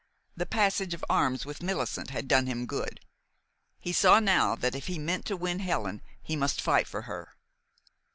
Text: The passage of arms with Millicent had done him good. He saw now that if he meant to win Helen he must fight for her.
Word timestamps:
The 0.35 0.47
passage 0.47 0.95
of 0.95 1.05
arms 1.11 1.45
with 1.45 1.61
Millicent 1.61 2.09
had 2.09 2.27
done 2.27 2.47
him 2.47 2.65
good. 2.65 3.01
He 3.79 3.93
saw 3.93 4.19
now 4.19 4.55
that 4.55 4.73
if 4.73 4.87
he 4.87 4.97
meant 4.97 5.25
to 5.25 5.37
win 5.37 5.59
Helen 5.59 6.01
he 6.23 6.35
must 6.35 6.59
fight 6.59 6.87
for 6.87 7.03
her. 7.03 7.35